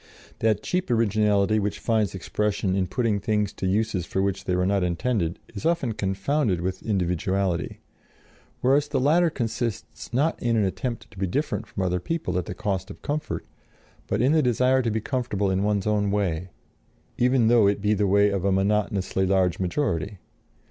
[0.39, 4.65] That cheap originality which finds expression in putting things to uses for which they were
[4.65, 7.81] not intended is often confounded with individuality;
[8.61, 12.47] whereas the latter consists not in an attempt to be different from other people at
[12.47, 13.45] the cost of comfort,
[14.07, 16.49] but in the desire to be comfortable in one's own way,
[17.19, 20.17] even though it be the way of a monotonously large majority.